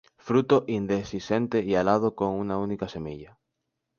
Fruto 0.17 0.65
indehiscente 0.67 1.61
y 1.63 1.75
alado 1.75 2.15
con 2.15 2.29
una 2.29 2.57
única 2.57 2.89
semilla. 2.89 3.37